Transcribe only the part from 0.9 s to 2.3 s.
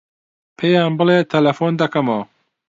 بڵێ تەلەفۆن دەکەمەوە.